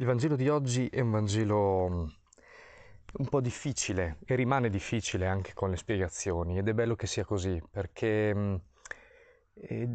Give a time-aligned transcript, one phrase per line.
[0.00, 2.06] Il Vangelo di oggi è un Vangelo mm,
[3.14, 7.24] un po' difficile e rimane difficile anche con le spiegazioni ed è bello che sia
[7.24, 8.60] così perché
[9.54, 9.88] eh,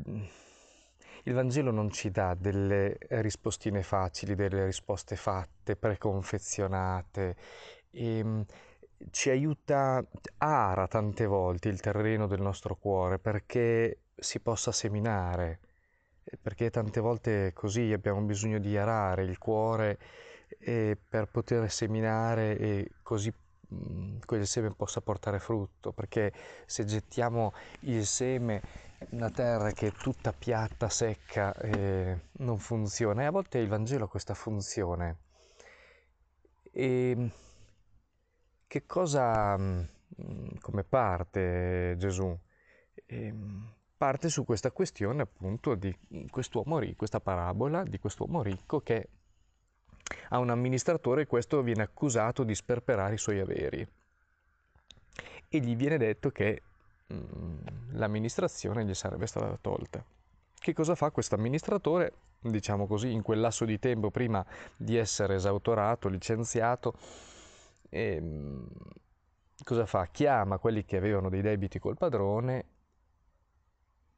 [1.23, 7.37] il Vangelo non ci dà delle rispostine facili, delle risposte fatte, preconfezionate
[7.89, 8.45] e
[9.09, 10.05] ci aiuta,
[10.39, 15.59] ara tante volte il terreno del nostro cuore perché si possa seminare
[16.41, 19.99] perché tante volte così abbiamo bisogno di arare il cuore
[20.59, 23.33] eh, per poter seminare e così
[23.67, 26.31] mh, quel seme possa portare frutto, perché
[26.65, 28.61] se gettiamo il seme
[29.11, 34.05] una terra che è tutta piatta, secca, eh, non funziona e a volte il Vangelo
[34.05, 35.17] ha questa funzione.
[36.71, 37.31] E
[38.67, 39.55] che cosa,
[40.61, 42.35] come parte Gesù?
[43.05, 45.97] E, ehm, parte su questa questione appunto di
[46.29, 49.07] quest'uomo ricco, questa parabola di quest'uomo ricco che
[50.27, 53.87] ha un amministratore e questo viene accusato di sperperare i suoi averi
[55.47, 56.63] e gli viene detto che
[57.13, 57.59] mm,
[57.91, 60.03] l'amministrazione gli sarebbe stata tolta.
[60.53, 62.11] Che cosa fa questo amministratore?
[62.41, 64.45] Diciamo così, in quel lasso di tempo prima
[64.75, 66.93] di essere esautorato, licenziato,
[67.87, 68.65] e, mh, mm,
[69.63, 70.07] cosa fa?
[70.07, 72.65] Chiama quelli che avevano dei debiti col padrone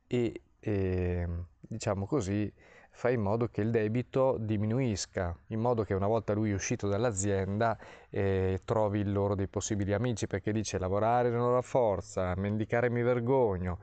[0.08, 1.28] e, e
[1.60, 2.52] diciamo così
[2.96, 7.78] fa in modo che il debito diminuisca, in modo che una volta lui uscito dall'azienda
[8.10, 13.02] eh, trovi loro dei possibili amici, perché dice lavorare non ho la forza, mendicare mi
[13.04, 13.80] vergogno.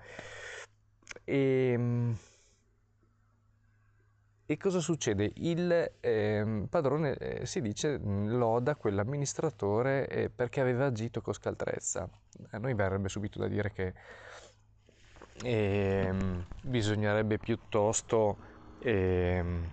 [1.25, 2.17] E, ehm,
[4.47, 5.31] e cosa succede?
[5.37, 12.09] Il eh, padrone eh, si dice loda quell'amministratore eh, perché aveva agito con scaltrezza.
[12.51, 13.95] A noi verrebbe subito da dire che
[15.43, 18.39] e, ehm, bisognerebbe piuttosto
[18.79, 19.71] eh,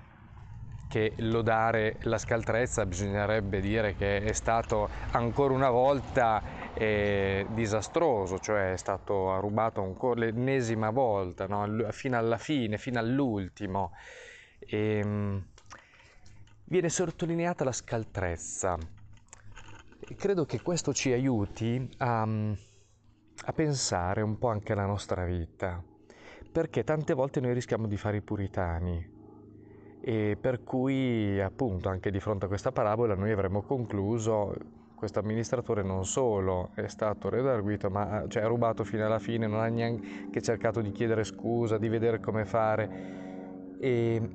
[0.88, 6.42] che lodare la scaltrezza, bisognerebbe dire che è stato ancora una volta
[6.74, 11.92] eh, disastroso, cioè è stato rubato ancora l'ennesima volta, no?
[11.92, 13.92] fino alla fine, fino all'ultimo.
[14.58, 15.46] E, ehm,
[16.64, 18.76] viene sottolineata la scaltrezza.
[20.18, 22.26] Credo che questo ci aiuti a
[23.46, 25.84] a pensare un po' anche alla nostra vita,
[26.52, 29.18] perché tante volte noi rischiamo di fare i puritani.
[30.02, 34.56] E per cui appunto anche di fronte a questa parabola noi avremmo concluso
[35.00, 39.62] questo amministratore non solo è stato redarguito ma cioè, ha rubato fino alla fine, non
[39.62, 43.78] ha neanche cercato di chiedere scusa, di vedere come fare.
[43.80, 44.30] E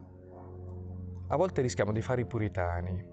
[1.26, 3.04] a volte rischiamo di fare i puritani,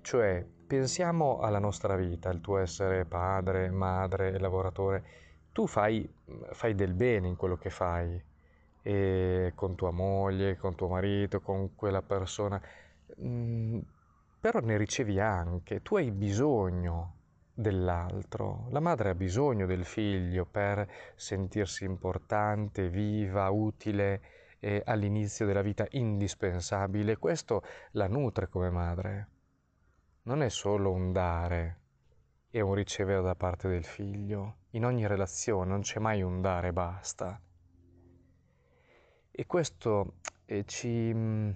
[0.00, 5.04] cioè pensiamo alla nostra vita, il tuo essere padre, madre, lavoratore.
[5.52, 6.08] Tu fai,
[6.52, 8.22] fai del bene in quello che fai,
[8.82, 12.60] e con tua moglie, con tuo marito, con quella persona,
[13.20, 13.78] mm,
[14.40, 17.14] però ne ricevi anche, tu hai bisogno
[17.54, 18.66] dell'altro.
[18.70, 24.20] La madre ha bisogno del figlio per sentirsi importante, viva, utile
[24.84, 27.18] all'inizio della vita indispensabile.
[27.18, 27.62] Questo
[27.92, 29.28] la nutre come madre
[30.26, 31.78] non è solo un dare
[32.50, 34.56] e un ricevere da parte del figlio.
[34.70, 37.40] In ogni relazione non c'è mai un dare e basta.
[39.30, 40.14] E questo
[40.46, 41.50] eh, ci, mm,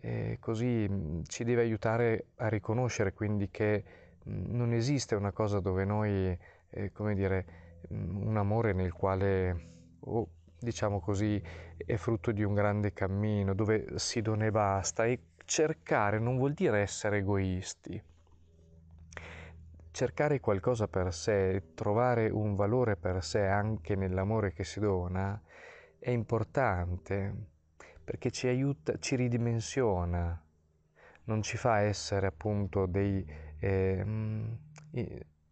[0.00, 3.84] eh, così, mm, ci deve aiutare a riconoscere quindi che
[4.28, 6.36] mm, non esiste una cosa dove noi,
[6.70, 7.46] eh, come dire,
[7.90, 11.42] un amore nel quale, oh, diciamo così,
[11.76, 15.04] è frutto di un grande cammino, dove si dona e basta.
[15.04, 15.20] E
[15.52, 18.02] cercare non vuol dire essere egoisti.
[19.90, 25.38] Cercare qualcosa per sé, trovare un valore per sé anche nell'amore che si dona,
[25.98, 27.34] è importante
[28.02, 30.42] perché ci aiuta, ci ridimensiona,
[31.24, 33.22] non ci fa essere appunto dei...
[33.58, 34.04] Eh,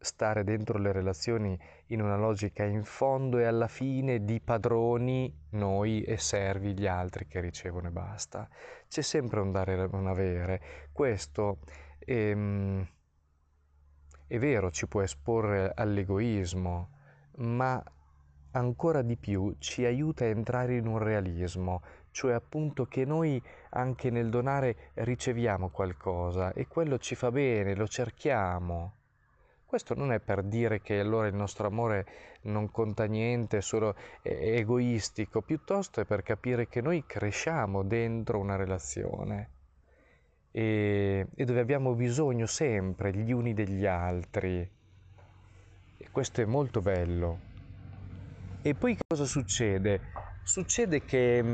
[0.01, 6.03] stare dentro le relazioni in una logica in fondo e alla fine di padroni noi
[6.03, 8.49] e servi gli altri che ricevono e basta.
[8.89, 10.63] C'è sempre un dare e un avere.
[10.91, 11.59] Questo
[11.99, 12.87] ehm,
[14.27, 16.89] è vero, ci può esporre all'egoismo,
[17.37, 17.83] ma
[18.53, 24.11] ancora di più ci aiuta a entrare in un realismo, cioè appunto che noi anche
[24.11, 28.95] nel donare riceviamo qualcosa e quello ci fa bene, lo cerchiamo
[29.71, 32.05] questo non è per dire che allora il nostro amore
[32.43, 38.57] non conta niente, è solo egoistico, piuttosto è per capire che noi cresciamo dentro una
[38.57, 39.51] relazione
[40.51, 44.69] e, e dove abbiamo bisogno sempre gli uni degli altri.
[45.99, 47.39] E questo è molto bello.
[48.63, 50.01] E poi cosa succede?
[50.43, 51.45] Succede che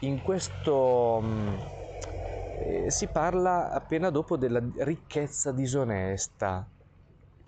[0.00, 1.22] in questo
[2.58, 6.68] eh, si parla appena dopo della ricchezza disonesta.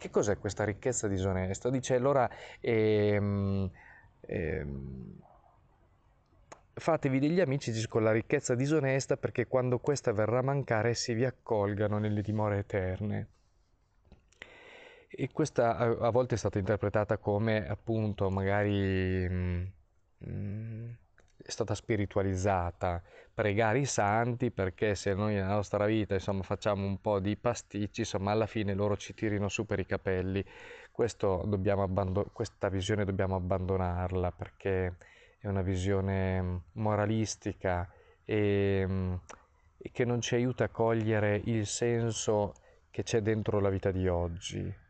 [0.04, 1.70] Che cos'è questa ricchezza disonesta?
[1.70, 2.28] Dice allora
[2.60, 3.70] ehm,
[4.20, 5.18] ehm,
[6.74, 11.24] fatevi degli amici con la ricchezza disonesta perché quando questa verrà a mancare essi vi
[11.24, 13.28] accolgano nelle dimore eterne.
[15.08, 19.72] E questa a, volte è stata interpretata come appunto magari mh,
[20.28, 20.96] mm, mh,
[21.36, 23.02] è stata spiritualizzata,
[23.32, 28.00] pregare i santi perché se noi nella nostra vita insomma facciamo un po' di pasticci,
[28.00, 30.44] insomma alla fine loro ci tirino su per i capelli.
[30.96, 34.96] Abbandon- questa visione dobbiamo abbandonarla perché
[35.38, 37.90] è una visione moralistica
[38.24, 39.18] e,
[39.76, 42.54] e che non ci aiuta a cogliere il senso
[42.90, 44.82] che c'è dentro la vita di oggi.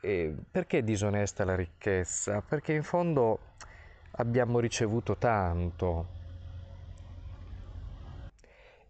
[0.00, 2.40] E perché è disonesta la ricchezza?
[2.40, 3.54] Perché in fondo
[4.12, 6.06] abbiamo ricevuto tanto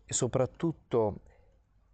[0.05, 1.21] e soprattutto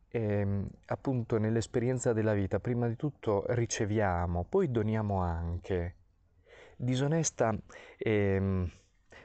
[0.09, 5.95] eh, appunto nell'esperienza della vita prima di tutto riceviamo, poi doniamo anche.
[6.77, 7.57] Disonesta
[7.97, 8.71] eh,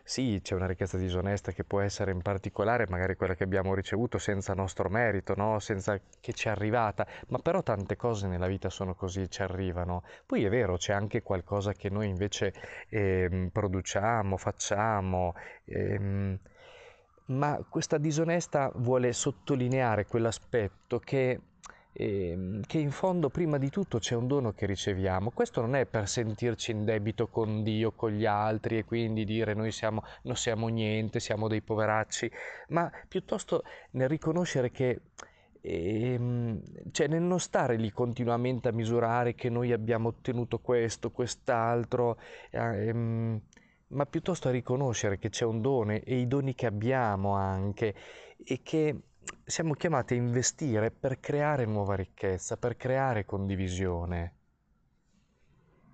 [0.06, 4.18] sì, c'è una ricchezza disonesta che può essere in particolare magari quella che abbiamo ricevuto
[4.18, 5.60] senza nostro merito, no?
[5.60, 10.04] senza che ci è arrivata, ma però tante cose nella vita sono così, ci arrivano.
[10.26, 12.54] Poi è vero, c'è anche qualcosa che noi invece
[12.90, 15.36] eh, produciamo, facciamo,
[15.66, 16.38] ehm,
[17.28, 21.40] ma questa disonesta vuole sottolineare quell'aspetto che
[21.94, 25.31] eh, che in fondo prima di tutto c'è un dono che riceviamo.
[25.31, 29.54] Questo non è per sentirci in debito con Dio, con gli altri e quindi dire
[29.54, 32.31] noi siamo, non siamo niente, siamo dei poveracci,
[32.69, 35.01] ma piuttosto nel riconoscere che
[35.62, 36.62] ehm,
[36.92, 42.18] cioè nel non stare lì continuamente a misurare che noi abbiamo ottenuto questo, quest'altro,
[42.51, 43.42] ehm,
[43.90, 47.94] ma piuttosto a riconoscere che c'è un dono e i doni che abbiamo anche
[48.44, 49.00] e che
[49.44, 54.34] siamo chiamati a investire per creare nuova ricchezza, per creare condivisione.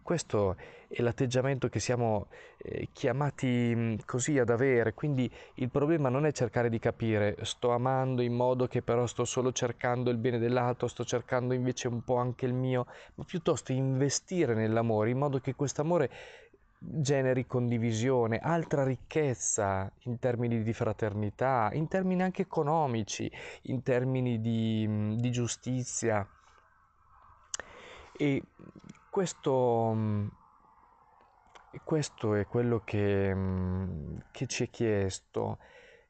[0.01, 0.55] Questo
[0.87, 6.67] è l'atteggiamento che siamo eh, chiamati così ad avere, quindi il problema non è cercare
[6.67, 11.05] di capire sto amando in modo che però sto solo cercando il bene dell'altro, sto
[11.05, 15.81] cercando invece un po' anche il mio, ma piuttosto investire nell'amore in modo che questo
[15.81, 16.09] amore
[16.79, 23.29] generi condivisione, altra ricchezza in termini di fraternità, in termini anche economici,
[23.63, 26.25] in termini di, di giustizia.
[28.17, 28.43] E
[29.09, 29.95] questo,
[31.83, 33.35] questo è quello che,
[34.31, 35.59] che ci è chiesto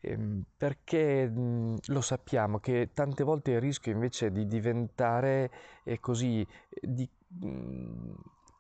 [0.01, 5.51] ehm, perché lo sappiamo che tante volte il rischio invece di diventare
[6.00, 7.10] così, di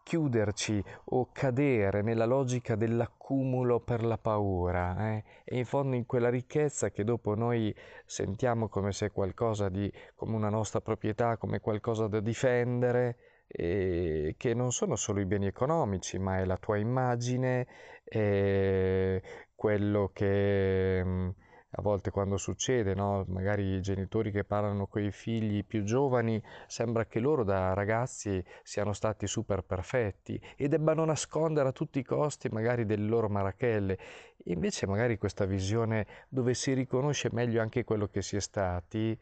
[0.09, 5.23] chiuderci o cadere nella logica dell'accumulo per la paura eh?
[5.43, 7.71] e in fondo in quella ricchezza che dopo noi
[8.07, 14.55] sentiamo come se qualcosa di come una nostra proprietà, come qualcosa da difendere e che
[14.55, 17.67] non sono solo i beni economici, ma è la tua immagine,
[18.03, 19.21] è
[19.53, 21.33] quello che
[21.73, 23.23] a volte quando succede, no?
[23.27, 28.43] magari i genitori che parlano con i figli più giovani, sembra che loro da ragazzi
[28.63, 33.97] siano stati super perfetti e debbano nascondere a tutti i costi magari delle loro marachelle.
[34.45, 39.17] Invece magari questa visione dove si riconosce meglio anche quello che si è stati,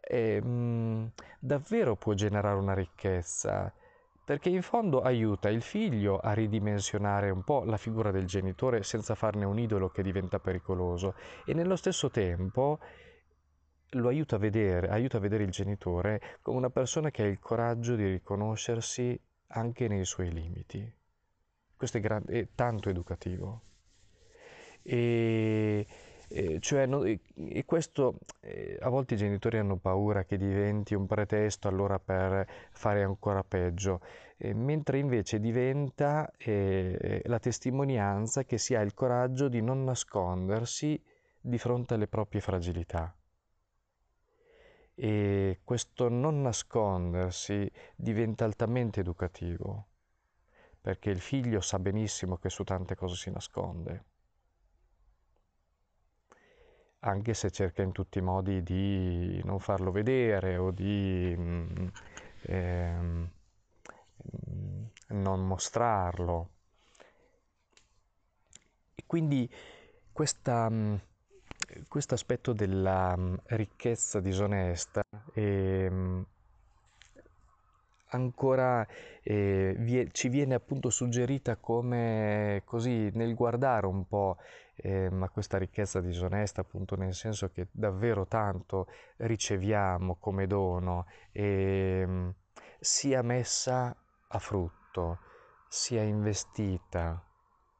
[0.00, 3.72] eh, mh, davvero può generare una ricchezza
[4.24, 9.14] perché in fondo aiuta il figlio a ridimensionare un po' la figura del genitore senza
[9.14, 11.14] farne un idolo che diventa pericoloso
[11.44, 12.78] e nello stesso tempo
[13.94, 17.38] lo aiuta a vedere, aiuta a vedere il genitore come una persona che ha il
[17.40, 20.90] coraggio di riconoscersi anche nei suoi limiti.
[21.76, 23.60] Questo è, gran- è tanto educativo.
[24.82, 25.86] E
[26.32, 30.94] eh, cioè, no, e, e questo eh, a volte i genitori hanno paura che diventi
[30.94, 34.00] un pretesto allora per fare ancora peggio,
[34.38, 41.00] eh, mentre invece diventa eh, la testimonianza che si ha il coraggio di non nascondersi
[41.40, 43.14] di fronte alle proprie fragilità.
[44.94, 49.88] E questo non nascondersi diventa altamente educativo,
[50.80, 54.04] perché il figlio sa benissimo che su tante cose si nasconde
[57.04, 61.86] anche se cerca in tutti i modi di non farlo vedere o di mm,
[62.42, 63.30] ehm,
[65.08, 66.50] non mostrarlo.
[68.94, 69.50] E quindi
[70.12, 70.94] questa, mm,
[71.88, 75.02] questo aspetto della mm, ricchezza disonesta
[75.34, 76.24] eh,
[78.12, 78.86] ancora
[79.22, 84.36] eh, ci viene appunto suggerita come così nel guardare un po'
[84.82, 92.04] eh, ma questa ricchezza disonesta appunto nel senso che davvero tanto riceviamo come dono e
[92.04, 92.28] mm,
[92.80, 93.96] sia messa
[94.28, 95.18] a frutto,
[95.68, 97.24] sia investita.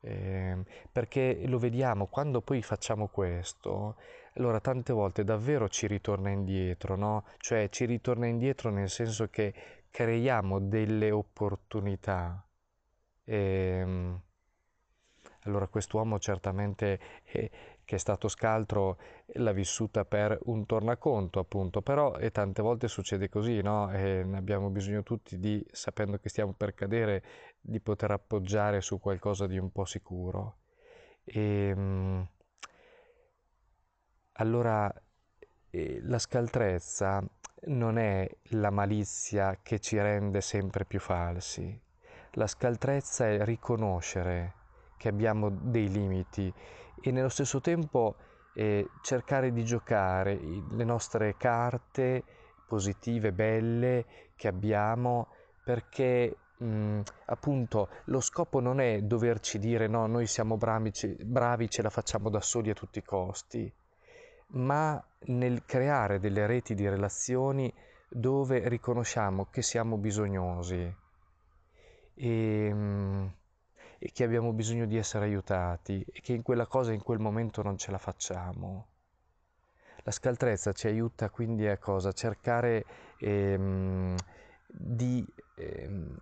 [0.04, 3.96] Eh, perché lo vediamo quando poi facciamo questo,
[4.34, 7.24] allora tante volte davvero ci ritorna indietro, no?
[7.38, 9.54] Cioè ci ritorna indietro nel senso che
[9.90, 12.44] creiamo delle opportunità.
[13.24, 14.20] E, ehm,
[15.44, 17.50] allora quest'uomo certamente eh,
[17.84, 18.98] che è stato scaltro
[19.34, 23.90] l'ha vissuta per un tornaconto appunto, però e tante volte succede così, no?
[23.92, 27.22] E ne abbiamo bisogno tutti di, sapendo che stiamo per cadere,
[27.60, 30.58] di poter appoggiare su qualcosa di un po' sicuro.
[31.24, 32.28] E, ehm,
[34.34, 34.92] allora
[35.70, 37.22] eh, la scaltrezza
[37.64, 41.78] non è la malizia che ci rende sempre più falsi.
[42.32, 44.60] La scaltrezza è riconoscere
[45.02, 46.54] che abbiamo dei limiti
[47.00, 48.14] e nello stesso tempo
[48.54, 50.38] eh, cercare di giocare
[50.70, 52.22] le nostre carte
[52.68, 54.06] positive, belle
[54.36, 55.26] che abbiamo
[55.64, 61.82] perché mh, appunto lo scopo non è doverci dire no, noi siamo bravi, bravi, ce
[61.82, 63.72] la facciamo da soli a tutti i costi
[64.54, 67.72] ma nel creare delle reti di relazioni
[68.08, 70.94] dove riconosciamo che siamo bisognosi.
[72.14, 73.26] E, mm,
[74.02, 77.62] e, che abbiamo bisogno di essere aiutati e che in quella cosa in quel momento
[77.62, 78.88] non ce la facciamo.
[80.02, 82.10] La scaltrezza ci aiuta quindi a cosa?
[82.10, 82.84] Cercare
[83.20, 84.16] ehm,
[84.66, 86.16] di ehm,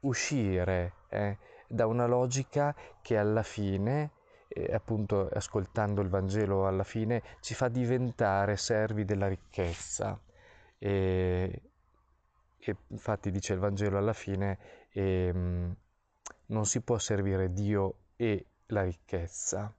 [0.00, 1.36] uscire eh,
[1.68, 4.12] da una logica che alla fine
[4.48, 10.18] e appunto ascoltando il Vangelo alla fine ci fa diventare servi della ricchezza.
[10.78, 11.62] E,
[12.58, 14.58] e infatti dice il Vangelo alla fine,
[14.90, 15.74] e,
[16.52, 19.74] non si può servire Dio e la ricchezza,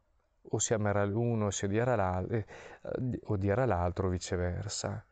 [0.50, 2.46] o si amerà l'uno o si odierà l'altro, eh,
[3.26, 5.04] odierà l'altro, viceversa.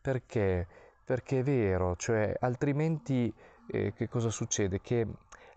[0.00, 0.66] Perché?
[1.04, 3.32] Perché è vero, cioè altrimenti
[3.68, 4.80] eh, che cosa succede?
[4.80, 5.06] Che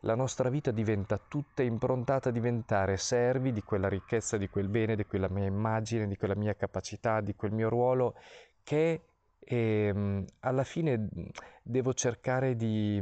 [0.02, 4.96] la nostra vita diventa tutta improntata a diventare servi di quella ricchezza, di quel bene,
[4.96, 8.16] di quella mia immagine, di quella mia capacità, di quel mio ruolo
[8.64, 9.02] che
[9.40, 11.08] ehm, alla fine
[11.64, 13.02] devo cercare di,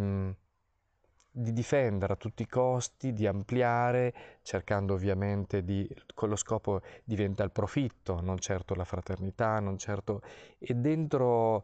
[1.38, 7.44] di, difendere a tutti i costi, di ampliare, cercando ovviamente di, con lo scopo diventa
[7.44, 10.22] il profitto, non certo la fraternità, non certo...
[10.58, 11.63] e dentro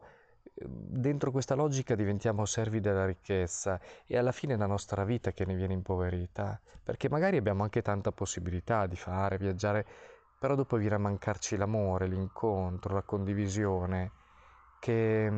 [0.54, 5.46] dentro questa logica diventiamo servi della ricchezza e alla fine è la nostra vita che
[5.46, 9.86] ne viene impoverita, perché magari abbiamo anche tanta possibilità di fare, viaggiare,
[10.38, 14.12] però dopo viene a mancarci l'amore, l'incontro, la condivisione,
[14.80, 15.32] che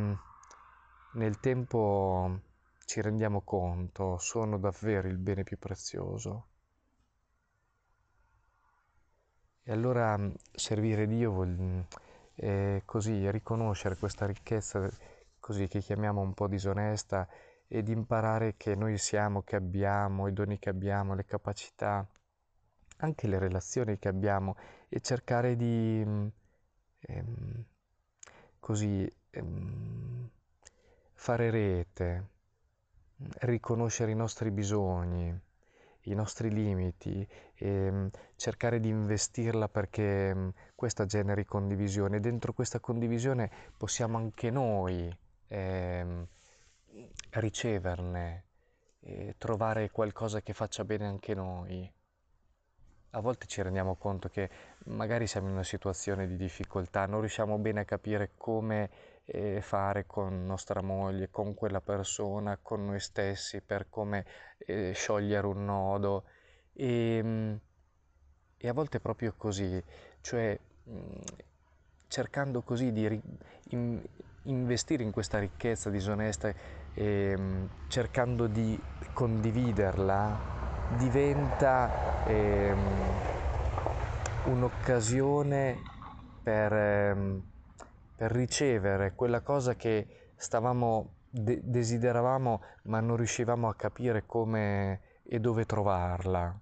[1.13, 2.40] nel tempo
[2.86, 6.48] ci rendiamo conto sono davvero il bene più prezioso.
[9.63, 11.80] E allora mm, servire Dio vuol mm,
[12.36, 14.90] e così riconoscere questa ricchezza
[15.40, 17.28] così che chiamiamo un po' disonesta
[17.68, 22.08] ed imparare che noi siamo, che abbiamo, i doni che abbiamo, le capacità,
[22.98, 24.56] anche le relazioni che abbiamo
[24.90, 26.32] e cercare di
[27.00, 27.66] ehm,
[28.60, 30.30] così ehm,
[31.13, 32.30] fare rete,
[33.39, 35.39] riconoscere i nostri bisogni
[36.05, 42.20] i nostri limiti e ehm, cercare di investirla perché mm, questa generi condivisione.
[42.20, 45.15] Dentro questa condivisione possiamo anche noi
[45.48, 46.27] eh,
[47.29, 48.46] riceverne,
[49.05, 51.91] e trovare qualcosa che faccia bene anche noi.
[53.12, 54.50] A volte ci rendiamo conto che
[54.86, 58.89] magari siamo in una situazione di difficoltà, non riusciamo bene a capire come
[59.25, 64.25] eh, fare con nostra moglie, con quella persona, con noi stessi, per come
[64.58, 66.25] eh, sciogliere un nodo.
[66.74, 67.53] E, mm,
[68.58, 69.82] e, a volte è proprio così,
[70.22, 70.58] cioè
[70.89, 71.22] mm,
[72.08, 73.22] cercando così di ri-
[73.70, 74.01] in,
[74.44, 76.53] investire in questa ricchezza disonesta
[76.94, 78.80] e mh, mm, cercando di
[79.13, 82.75] condividerla, diventa eh,
[84.46, 85.77] un'occasione
[86.44, 86.74] per...
[86.74, 87.52] Eh, per
[88.27, 95.65] ricevere quella cosa che stavamo, de- desideravamo ma non riuscivamo a capire come e dove
[95.65, 96.60] trovarla.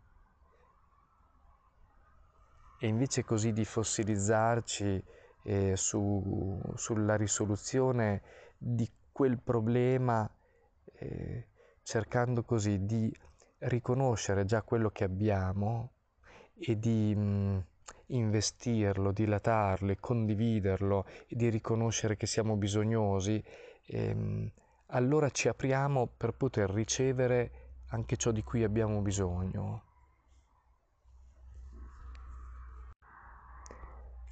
[2.78, 5.04] E invece così di fossilizzarci
[5.44, 8.22] eh, su, sulla risoluzione
[8.58, 10.30] di quel problema,
[10.94, 11.48] eh,
[11.84, 13.16] cercando così di
[13.60, 15.94] riconoscere già quello che abbiamo
[16.58, 17.16] e di...
[17.16, 17.66] Mh,
[18.08, 23.44] investirlo, dilatarlo e condividerlo e di riconoscere che siamo bisognosi,
[23.86, 24.52] ehm,
[24.88, 27.52] allora ci apriamo per poter ricevere
[27.90, 29.90] anche ciò di cui abbiamo bisogno.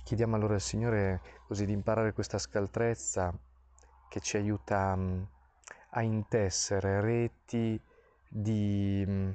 [0.09, 3.31] chiediamo allora al Signore così di imparare questa scaltrezza
[4.09, 5.21] che ci aiuta mm,
[5.91, 7.79] a intessere reti
[8.27, 9.29] di, mm,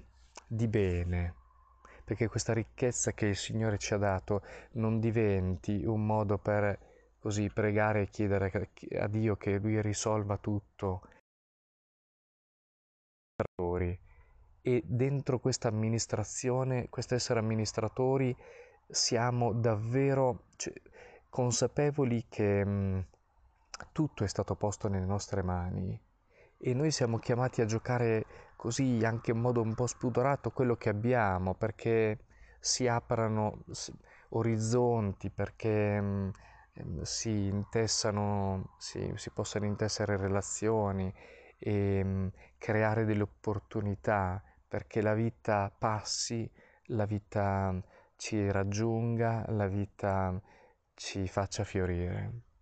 [0.49, 1.35] di bene,
[2.05, 4.43] perché questa ricchezza che il Signore ci ha dato
[4.73, 6.79] non diventi un modo per
[7.19, 11.09] così pregare e chiedere a Dio che Lui risolva tutto.
[14.61, 18.37] E dentro questa amministrazione, questo essere amministratori,
[18.87, 20.73] siamo davvero cioè,
[21.31, 22.99] consapevoli che mm,
[23.93, 25.99] tutto è stato posto nelle nostre mani
[26.59, 30.89] e noi siamo chiamati a giocare così anche in modo un po' spudorato quello che
[30.89, 32.19] abbiamo perché
[32.59, 33.65] si aprano
[34.31, 36.31] orizzonti, perché mh,
[36.75, 41.13] ehm, si intessano, si, si possano intessere relazioni
[41.59, 46.51] e mh, creare delle opportunità perché la vita passi,
[46.87, 47.75] la vita
[48.17, 50.41] ci raggiunga, la vita
[50.95, 52.54] ci faccia fiorire.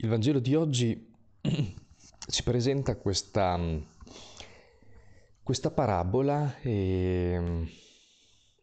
[0.00, 1.12] Il Vangelo di oggi
[1.42, 3.58] ci presenta questa,
[5.42, 7.68] questa parabola eh,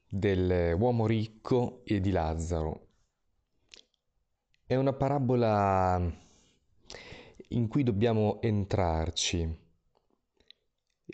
[0.08, 2.88] dell'uomo ricco e di Lazzaro.
[4.65, 6.10] È una parabola
[7.50, 9.60] in cui dobbiamo entrarci,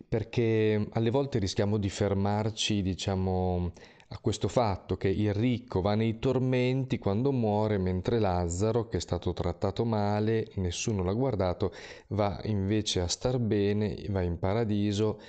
[0.08, 3.74] perché alle volte rischiamo di fermarci, diciamo,
[4.14, 9.00] a questo fatto che il ricco va nei tormenti quando muore, mentre Lazzaro, che è
[9.00, 11.72] stato trattato male, nessuno l'ha guardato,
[12.10, 15.20] va invece a star bene, va in paradiso.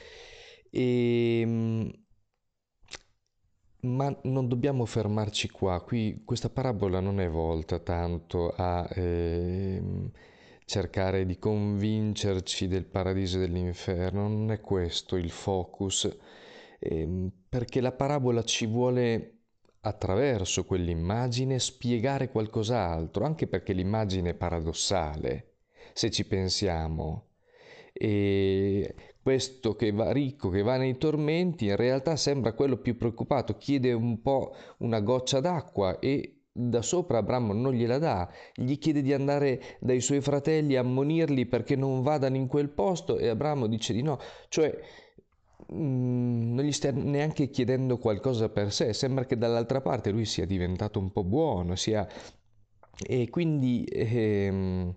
[0.70, 1.90] E, ehm,
[3.82, 9.82] ma non dobbiamo fermarci qua, qui questa parabola non è volta tanto a eh,
[10.64, 16.08] cercare di convincerci del paradiso e dell'inferno, non è questo il focus
[16.84, 19.36] Ehm, perché la parabola ci vuole
[19.82, 25.54] attraverso quell'immagine spiegare qualcos'altro, anche perché l'immagine è paradossale,
[25.92, 27.28] se ci pensiamo.
[27.92, 33.56] E questo che va ricco, che va nei tormenti, in realtà sembra quello più preoccupato,
[33.56, 39.00] chiede un po' una goccia d'acqua e da sopra Abramo non gliela dà, gli chiede
[39.00, 43.66] di andare dai suoi fratelli a ammonirli perché non vadano in quel posto e Abramo
[43.66, 44.78] dice di no, cioè
[45.72, 50.46] Mm, non gli stia neanche chiedendo qualcosa per sé, sembra che dall'altra parte lui sia
[50.46, 52.06] diventato un po' buono, sia...
[53.06, 54.94] e quindi ehm,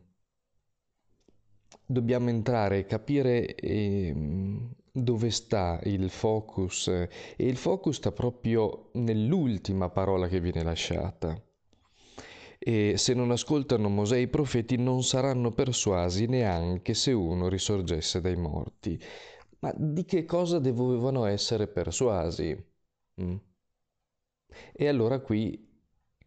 [1.86, 9.89] dobbiamo entrare e capire ehm, dove sta il focus e il focus sta proprio nell'ultima
[9.89, 11.39] parola che viene lasciata.
[12.58, 18.36] E se non ascoltano Mosè i profeti non saranno persuasi neanche se uno risorgesse dai
[18.36, 18.99] morti.
[19.59, 22.55] Ma di che cosa dovevano essere persuasi?
[23.21, 23.35] Mm.
[24.73, 25.65] E allora qui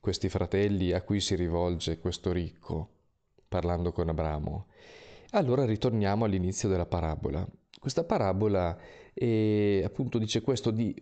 [0.01, 2.89] questi fratelli a cui si rivolge questo ricco,
[3.49, 4.67] parlando con Abramo.
[5.31, 7.47] Allora ritorniamo all'inizio della parabola.
[7.79, 8.77] Questa parabola
[9.13, 10.95] eh, appunto dice questo di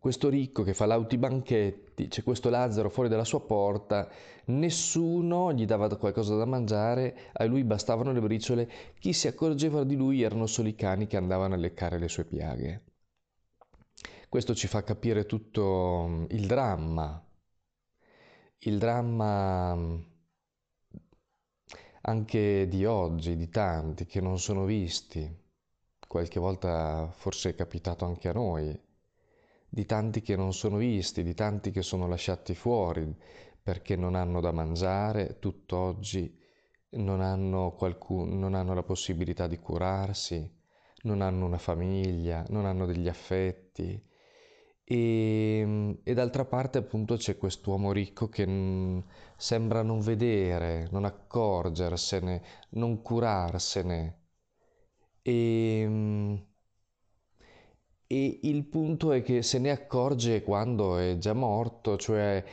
[0.00, 4.08] questo ricco che fa lauti banchetti, c'è questo Lazzaro fuori dalla sua porta,
[4.46, 9.96] nessuno gli dava qualcosa da mangiare, a lui bastavano le briciole, chi si accorgeva di
[9.96, 12.84] lui erano solo i cani che andavano a leccare le sue piaghe.
[14.30, 17.22] Questo ci fa capire tutto mm, il dramma,
[18.60, 20.00] il dramma mm,
[22.02, 25.30] anche di oggi, di tanti che non sono visti,
[26.08, 28.88] qualche volta forse è capitato anche a noi
[29.70, 33.14] di tanti che non sono visti, di tanti che sono lasciati fuori
[33.62, 36.36] perché non hanno da mangiare tutt'oggi,
[36.90, 40.50] non hanno, qualcun, non hanno la possibilità di curarsi,
[41.02, 44.02] non hanno una famiglia, non hanno degli affetti.
[44.84, 48.44] E, e d'altra parte appunto c'è quest'uomo ricco che
[49.36, 54.18] sembra non vedere, non accorgersene, non curarsene.
[55.22, 56.46] E,
[58.12, 62.44] e il punto è che se ne accorge quando è già morto, cioè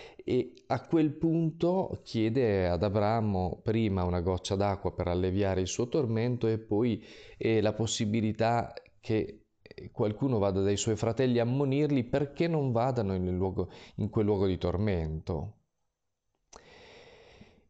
[0.67, 6.46] a quel punto chiede ad Abramo prima una goccia d'acqua per alleviare il suo tormento
[6.46, 7.04] e poi
[7.39, 9.46] eh, la possibilità che
[9.91, 14.60] qualcuno vada dai suoi fratelli a ammonirli perché non vadano luogo, in quel luogo di
[14.60, 15.56] tormento.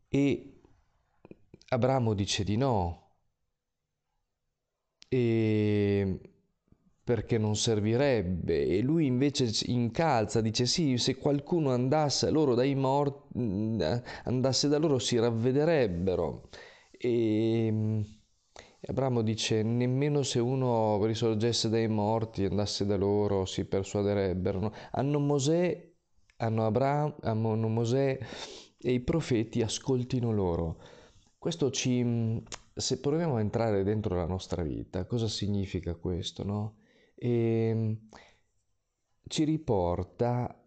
[0.10, 0.60] E
[1.70, 3.12] Abramo dice di no.
[5.08, 6.37] E
[7.08, 13.82] perché non servirebbe e lui invece incalza, dice sì, se qualcuno andasse loro dai morti,
[14.26, 16.50] andasse da loro si ravvederebbero.
[16.92, 18.04] E,
[18.88, 24.60] Abramo dice, nemmeno se uno risorgesse dai morti, andasse da loro, si persuaderebbero.
[24.60, 24.74] No?
[24.92, 25.90] Hanno Mosè,
[26.40, 28.20] hanno Abramo, hanno Mosè
[28.78, 30.82] e i profeti ascoltino loro.
[31.38, 32.44] Questo ci,
[32.74, 36.76] se proviamo a entrare dentro la nostra vita, cosa significa questo, no?
[37.20, 37.30] E
[37.70, 37.98] ehm,
[39.28, 40.64] ci riporta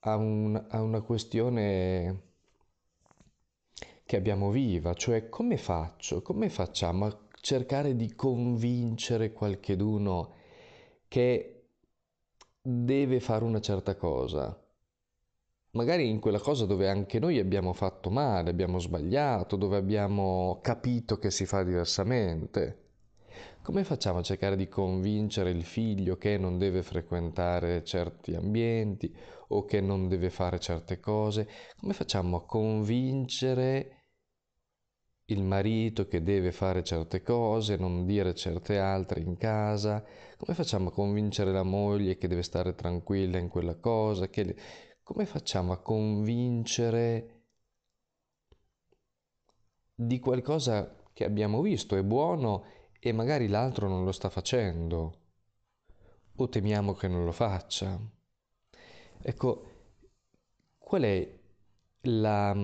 [0.00, 2.22] a, un, a una questione
[4.04, 10.32] che abbiamo viva, cioè come faccio, come facciamo a cercare di convincere qualcheduno
[11.08, 11.68] che
[12.62, 14.58] deve fare una certa cosa.
[15.72, 21.18] Magari in quella cosa dove anche noi abbiamo fatto male, abbiamo sbagliato, dove abbiamo capito
[21.18, 22.85] che si fa diversamente.
[23.66, 29.12] Come facciamo a cercare di convincere il figlio che non deve frequentare certi ambienti
[29.48, 31.48] o che non deve fare certe cose?
[31.76, 34.04] Come facciamo a convincere
[35.24, 40.04] il marito che deve fare certe cose, non dire certe altre in casa?
[40.36, 44.28] Come facciamo a convincere la moglie che deve stare tranquilla in quella cosa?
[44.28, 44.54] Che...
[45.02, 47.46] Come facciamo a convincere
[49.92, 55.20] di qualcosa che abbiamo visto è buono e magari l'altro non lo sta facendo
[56.36, 57.98] o temiamo che non lo faccia?
[59.22, 59.64] Ecco,
[60.78, 61.38] qual è
[62.02, 62.54] la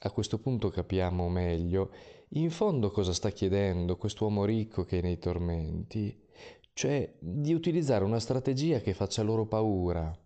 [0.00, 1.90] a questo punto capiamo meglio
[2.32, 6.26] in fondo cosa sta chiedendo quest'uomo ricco che è nei tormenti,
[6.74, 10.16] cioè di utilizzare una strategia che faccia loro paura.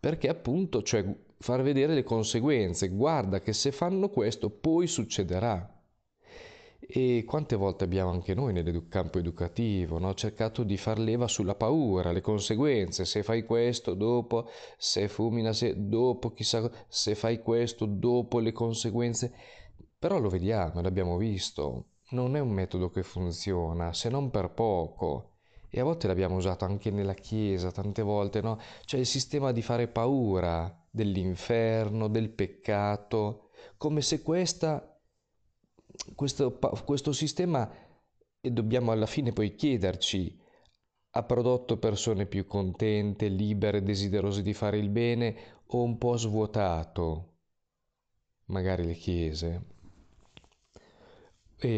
[0.00, 1.04] Perché appunto, cioè
[1.38, 5.73] far vedere le conseguenze, guarda che se fanno questo poi succederà.
[6.86, 10.12] E quante volte abbiamo anche noi nel campo educativo no?
[10.12, 15.74] cercato di far leva sulla paura, le conseguenze, se fai questo dopo, se fumi se
[15.88, 19.32] dopo chissà, se fai questo dopo le conseguenze,
[19.98, 25.30] però lo vediamo, l'abbiamo visto, non è un metodo che funziona, se non per poco.
[25.70, 28.60] E a volte l'abbiamo usato anche nella Chiesa, tante volte, no?
[28.84, 34.93] Cioè il sistema di fare paura dell'inferno, del peccato, come se questa
[36.14, 37.70] questo, questo sistema,
[38.40, 40.38] e dobbiamo alla fine poi chiederci,
[41.16, 47.34] ha prodotto persone più contente, libere, desiderose di fare il bene o un po' svuotato,
[48.46, 49.64] magari le chiese.
[51.56, 51.68] E,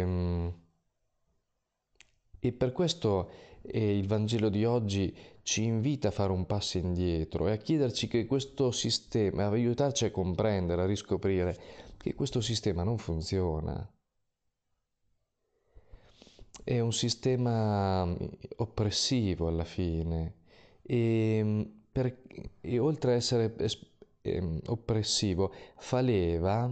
[0.00, 0.54] ehm,
[2.40, 3.30] e per questo
[3.62, 8.08] eh, il Vangelo di oggi ci invita a fare un passo indietro e a chiederci
[8.08, 11.58] che questo sistema, a aiutarci a comprendere, a riscoprire
[12.00, 13.86] che questo sistema non funziona.
[16.64, 18.14] È un sistema mm,
[18.56, 20.36] oppressivo alla fine
[20.82, 22.22] e, mm, per,
[22.60, 23.54] e oltre ad essere
[24.22, 26.70] eh, oppressivo fa leva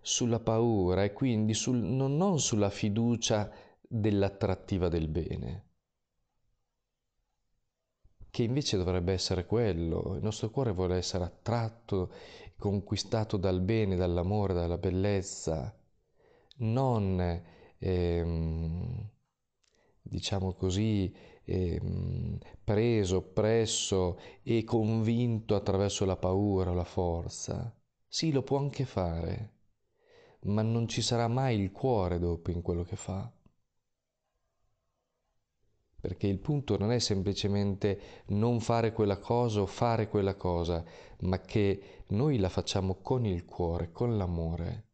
[0.00, 5.64] sulla paura e quindi sul, non, non sulla fiducia dell'attrattiva del bene
[8.34, 10.16] che invece dovrebbe essere quello.
[10.16, 12.10] Il nostro cuore vuole essere attratto,
[12.58, 15.72] conquistato dal bene, dall'amore, dalla bellezza,
[16.56, 17.42] non,
[17.78, 19.08] ehm,
[20.02, 27.72] diciamo così, ehm, preso, oppresso e convinto attraverso la paura o la forza.
[28.08, 29.52] Sì, lo può anche fare,
[30.46, 33.33] ma non ci sarà mai il cuore dopo in quello che fa
[36.04, 40.84] perché il punto non è semplicemente non fare quella cosa o fare quella cosa,
[41.20, 44.88] ma che noi la facciamo con il cuore, con l'amore,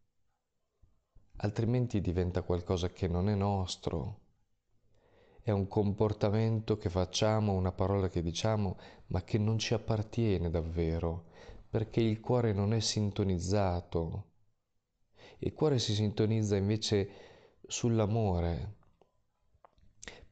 [1.38, 4.20] altrimenti diventa qualcosa che non è nostro.
[5.42, 11.24] È un comportamento che facciamo, una parola che diciamo, ma che non ci appartiene davvero,
[11.68, 14.26] perché il cuore non è sintonizzato.
[15.38, 17.10] Il cuore si sintonizza invece
[17.66, 18.76] sull'amore,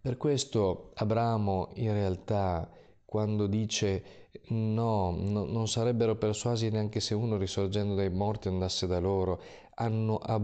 [0.00, 2.70] per questo Abramo in realtà
[3.04, 8.98] quando dice no, no, non sarebbero persuasi neanche se uno risorgendo dai morti andasse da
[8.98, 9.40] loro,
[9.74, 10.40] hanno a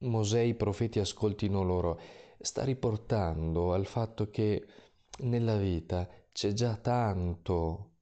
[0.00, 1.98] Mosè i profeti ascoltino loro,
[2.40, 4.64] sta riportando al fatto che
[5.20, 7.92] nella vita c'è già tanto,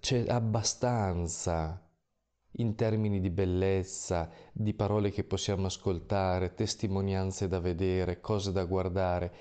[0.00, 1.82] c'è abbastanza
[2.56, 9.32] in termini di bellezza, di parole che possiamo ascoltare, testimonianze da vedere, cose da guardare,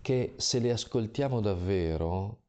[0.00, 2.42] che se le ascoltiamo davvero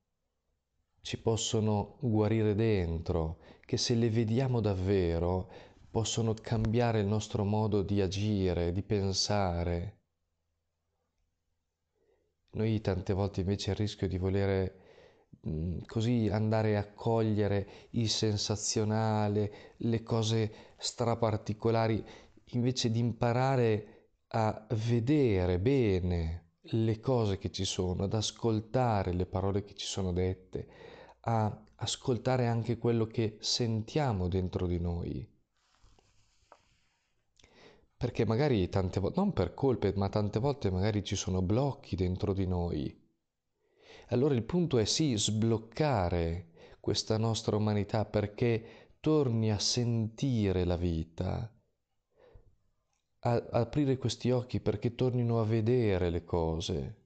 [1.02, 5.50] ci possono guarire dentro, che se le vediamo davvero
[5.92, 9.98] possono cambiare il nostro modo di agire, di pensare.
[12.52, 14.89] Noi tante volte invece il rischio di volere
[15.86, 22.04] così andare a cogliere il sensazionale, le cose straparticolari,
[22.52, 29.64] invece di imparare a vedere bene le cose che ci sono, ad ascoltare le parole
[29.64, 30.68] che ci sono dette,
[31.22, 35.28] a ascoltare anche quello che sentiamo dentro di noi.
[37.98, 42.34] Perché magari tante volte, non per colpe, ma tante volte magari ci sono blocchi dentro
[42.34, 43.08] di noi.
[44.12, 51.54] Allora il punto è sì sbloccare questa nostra umanità perché torni a sentire la vita,
[53.20, 57.00] a aprire questi occhi perché tornino a vedere le cose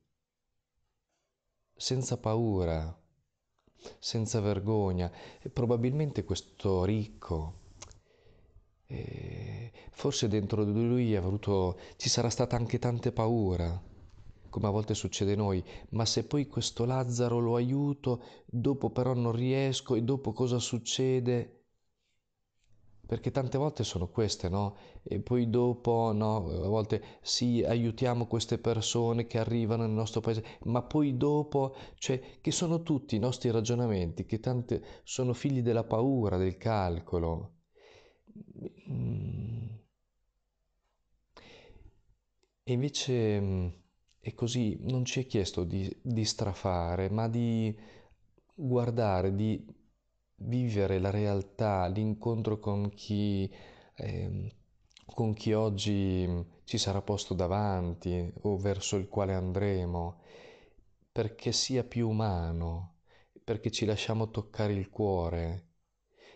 [1.76, 2.98] senza paura,
[4.00, 5.12] senza vergogna.
[5.42, 7.62] E probabilmente questo ricco,
[8.86, 13.92] eh, forse dentro di lui avuto, ci sarà stata anche tante paura,
[14.54, 19.32] come a volte succede noi, ma se poi questo Lazzaro lo aiuto, dopo però non
[19.32, 21.64] riesco e dopo cosa succede?
[23.06, 24.76] perché tante volte sono queste, no?
[25.04, 30.44] E poi dopo, no, a volte sì, aiutiamo queste persone che arrivano nel nostro paese,
[30.66, 35.84] ma poi dopo, cioè, che sono tutti i nostri ragionamenti, che tante sono figli della
[35.84, 37.52] paura, del calcolo.
[38.90, 39.68] Mm.
[42.66, 43.83] E invece
[44.24, 47.78] è così, non ci è chiesto di, di strafare, ma di
[48.56, 49.62] guardare, di
[50.38, 53.52] vivere la realtà, l'incontro con chi,
[53.98, 54.56] eh,
[55.06, 60.22] con chi oggi ci sarà posto davanti o verso il quale andremo,
[61.12, 63.00] perché sia più umano,
[63.44, 65.68] perché ci lasciamo toccare il cuore.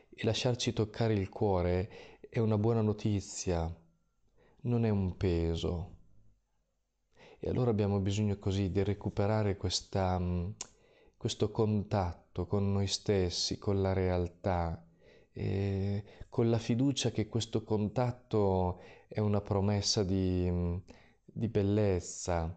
[0.10, 3.74] E lasciarci toccare il cuore è una buona notizia,
[4.64, 5.97] non è un peso.
[7.40, 10.20] E allora abbiamo bisogno così di recuperare questa,
[11.16, 14.84] questo contatto con noi stessi, con la realtà,
[16.30, 20.52] con la fiducia che questo contatto è una promessa di,
[21.24, 22.56] di bellezza,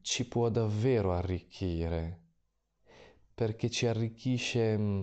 [0.00, 2.20] ci può davvero arricchire,
[3.34, 5.02] perché ci arricchisce mm,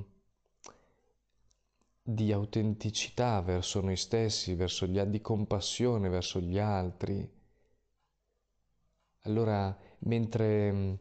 [2.01, 7.37] di autenticità verso noi stessi, verso gli di compassione verso gli altri.
[9.23, 10.93] Allora, mentre mm,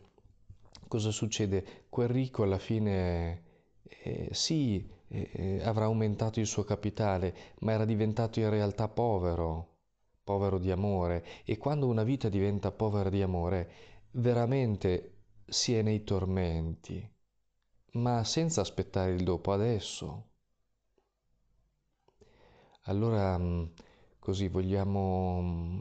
[0.89, 1.87] cosa succede?
[1.89, 3.43] Quel ricco alla fine
[4.03, 9.77] eh, sì, eh, avrà aumentato il suo capitale, ma era diventato in realtà povero,
[10.25, 11.25] povero di amore.
[11.45, 13.71] E quando una vita diventa povera di amore,
[14.13, 15.15] veramente
[15.47, 17.09] si è nei tormenti,
[17.95, 20.27] ma senza aspettare il dopo, adesso.
[22.87, 23.65] Allora, mm,
[24.19, 25.81] così vogliamo mm,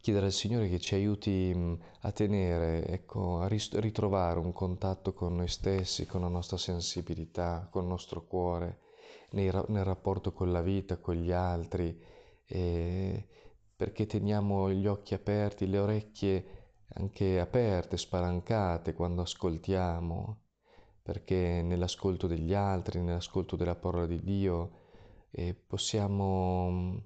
[0.00, 5.36] chiedere al Signore che ci aiuti mm, a tenere, ecco, a ritrovare un contatto con
[5.36, 8.80] noi stessi, con la nostra sensibilità, con il nostro cuore,
[9.32, 9.52] nel
[9.84, 11.96] rapporto con la vita, con gli altri,
[13.76, 16.60] perché teniamo gli occhi aperti, le orecchie
[16.94, 20.42] anche aperte, spalancate quando ascoltiamo,
[21.02, 24.78] perché nell'ascolto degli altri, nell'ascolto della parola di Dio,
[25.30, 26.96] eh, possiamo mm,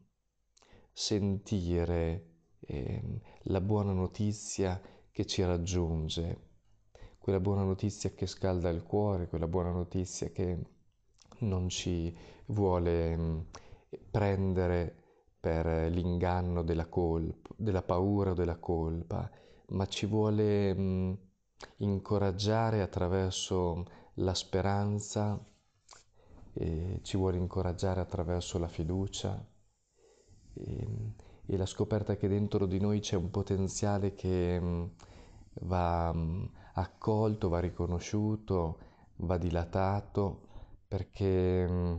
[0.93, 2.34] sentire
[2.67, 6.53] eh, la buona notizia che ci raggiunge,
[7.19, 10.59] quella buona notizia che scalda il cuore, quella buona notizia che
[11.39, 13.47] non ci vuole mh,
[14.11, 15.03] prendere
[15.39, 19.31] per l'inganno della colpa, della paura o della colpa,
[19.69, 21.19] ma ci vuole mh,
[21.79, 25.43] incoraggiare attraverso la speranza,
[27.03, 29.45] ci vuole incoraggiare attraverso la fiducia.
[30.55, 30.87] E,
[31.47, 34.85] e la scoperta che dentro di noi c'è un potenziale che mm,
[35.63, 38.79] va mm, accolto, va riconosciuto,
[39.17, 40.49] va dilatato,
[40.89, 41.97] perché mm,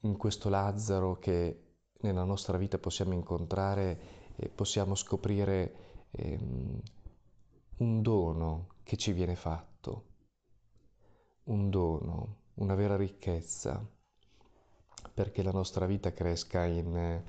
[0.00, 5.74] in questo Lazzaro che nella nostra vita possiamo incontrare e possiamo scoprire
[6.10, 6.80] ehm,
[7.78, 10.06] un dono che ci viene fatto,
[11.44, 13.84] un dono, una vera ricchezza
[15.14, 17.24] perché la nostra vita cresca in eh,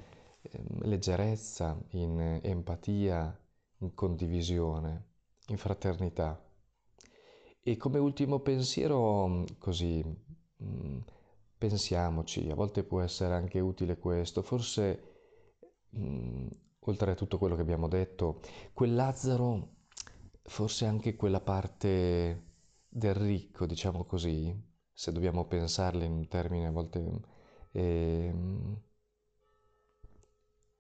[0.81, 3.37] leggerezza, in empatia,
[3.79, 5.07] in condivisione,
[5.47, 6.41] in fraternità.
[7.61, 10.03] E come ultimo pensiero, così,
[10.63, 10.99] mm,
[11.57, 15.01] pensiamoci, a volte può essere anche utile questo, forse,
[15.97, 16.47] mm,
[16.79, 18.41] oltre a tutto quello che abbiamo detto,
[18.73, 19.75] quel Lazzaro,
[20.43, 22.51] forse anche quella parte
[22.89, 24.53] del ricco, diciamo così,
[24.91, 26.99] se dobbiamo pensarle in termini a volte
[27.73, 28.33] eh,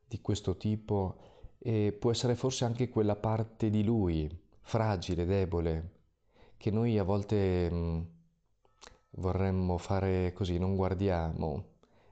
[0.07, 1.17] di questo tipo
[1.57, 4.29] e può essere forse anche quella parte di lui,
[4.61, 5.91] fragile, debole,
[6.57, 8.01] che noi a volte mh, mm,
[9.11, 11.71] vorremmo fare così, non guardiamo,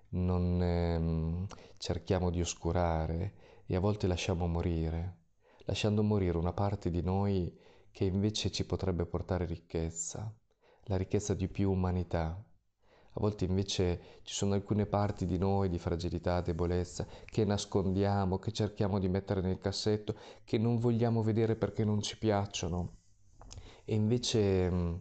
[0.10, 3.34] non ehm, cerchiamo di oscurare
[3.65, 5.17] e a volte lasciamo morire,
[5.65, 7.58] lasciando morire una parte di noi
[7.91, 10.34] che invece ci potrebbe portare ricchezza,
[10.86, 12.41] la ricchezza di più umanità.
[13.13, 18.54] A volte invece ci sono alcune parti di noi di fragilità, debolezza, che nascondiamo, che
[18.54, 23.00] cerchiamo di mettere nel cassetto, che non vogliamo vedere perché non ci piacciono.
[23.84, 24.93] E invece mm,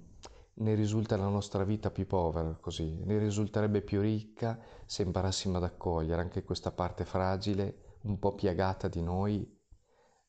[0.54, 5.62] ne risulta la nostra vita più povera così, ne risulterebbe più ricca se imparassimo ad
[5.62, 9.58] accogliere anche questa parte fragile, un po' piagata di noi,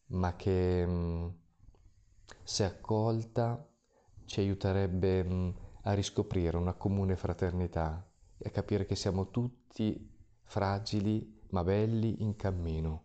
[0.08, 1.28] ma che mm,
[2.44, 3.68] se accolta
[4.26, 5.50] ci aiuterebbe mm,
[5.84, 8.06] a riscoprire una comune fraternità
[8.38, 10.10] e a capire che siamo tutti
[10.44, 13.04] fragili ma belli in cammino.